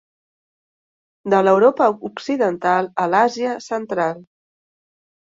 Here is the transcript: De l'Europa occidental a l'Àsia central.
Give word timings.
De 1.33 1.41
l'Europa 1.47 1.89
occidental 2.09 2.89
a 3.03 3.05
l'Àsia 3.11 3.51
central. 3.65 4.17